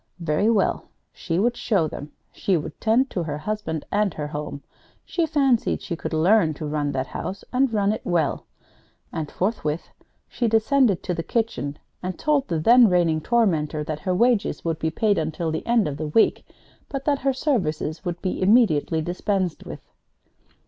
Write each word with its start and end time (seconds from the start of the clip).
Very 0.19 0.49
well, 0.49 0.85
she 1.13 1.37
would 1.37 1.55
show 1.55 1.87
them. 1.87 2.11
She 2.31 2.57
would 2.57 2.81
tend 2.81 3.11
to 3.11 3.21
her 3.21 3.37
husband 3.37 3.85
and 3.91 4.15
her 4.15 4.25
home. 4.25 4.63
She 5.05 5.27
fancied 5.27 5.79
she 5.79 5.95
could 5.95 6.11
learn 6.11 6.55
to 6.55 6.65
run 6.65 6.91
that 6.93 7.05
house, 7.05 7.43
and 7.53 7.71
run 7.71 7.91
it 7.91 8.01
well! 8.03 8.47
And 9.13 9.29
forthwith 9.29 9.89
she 10.27 10.47
descended 10.47 11.03
to 11.03 11.13
the 11.13 11.21
kitchen 11.21 11.77
and 12.01 12.17
told 12.17 12.47
the 12.47 12.57
then 12.57 12.89
reigning 12.89 13.21
tormentor 13.21 13.83
that 13.83 13.99
her 13.99 14.15
wages 14.15 14.65
would 14.65 14.79
be 14.79 14.89
paid 14.89 15.19
until 15.19 15.51
the 15.51 15.63
end 15.67 15.87
of 15.87 15.97
the 15.97 16.07
week, 16.07 16.47
but 16.89 17.05
that 17.05 17.19
her 17.19 17.31
services 17.31 18.03
would 18.03 18.19
be 18.23 18.41
immediately 18.41 19.03
dispensed 19.03 19.67
with. 19.67 19.81